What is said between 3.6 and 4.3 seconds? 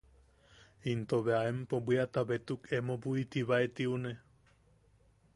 ti jiune.